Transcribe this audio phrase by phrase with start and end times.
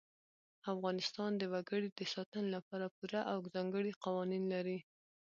[0.73, 4.79] افغانستان د وګړي د ساتنې لپاره پوره او ځانګړي قوانین لري.